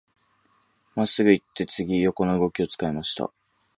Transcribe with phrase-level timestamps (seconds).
[0.95, 3.31] 真っすぐ行って、次、横の動きを使いました。